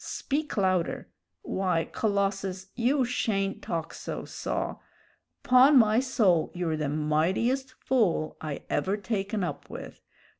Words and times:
Speak 0.03 0.57
louder. 0.57 1.09
Why, 1.43 1.85
Colossus, 1.85 2.71
you 2.73 3.05
shayn't 3.05 3.61
talk 3.61 3.93
so, 3.93 4.25
saw. 4.25 4.77
'Pon 5.43 5.77
my 5.77 5.99
soul, 5.99 6.51
you're 6.55 6.75
the 6.75 6.89
mightiest 6.89 7.75
fool 7.79 8.35
I 8.41 8.63
ever 8.67 8.97
taken 8.97 9.43
up 9.43 9.69
with. 9.69 10.01